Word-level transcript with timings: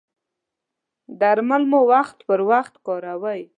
درمل 1.19 1.63
مو 1.71 1.81
وخت 1.91 2.17
پر 2.27 2.39
وخت 2.51 2.73
کاروئ؟ 2.85 3.41